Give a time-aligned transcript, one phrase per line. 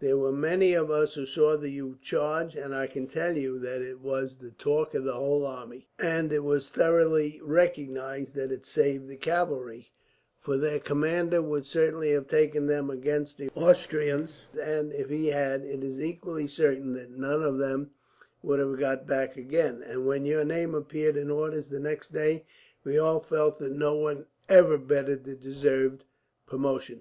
[0.00, 3.80] There were many of us who saw your charge; and I can tell you that
[3.80, 8.34] it was the talk of the whole army, next day, and it was thoroughly recognized
[8.34, 9.92] that it saved the cavalry;
[10.36, 15.64] for their commander would certainly have taken them against the Austrians and, if he had,
[15.64, 17.92] it is equally certain that none of them
[18.42, 22.44] would have got back again; and when your name appeared in orders the next day,
[22.82, 26.02] we all felt that no one ever better deserved
[26.48, 26.96] promotion."